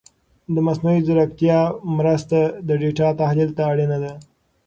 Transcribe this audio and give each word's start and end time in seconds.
د 0.53 0.55
مصنوعي 0.67 1.01
ځیرکتیا 1.07 1.59
مرسته 1.97 2.39
د 2.67 2.69
ډېټا 2.81 3.07
تحلیل 3.21 3.49
ته 3.57 3.63
اړینه 3.71 3.97
ده. 4.03 4.13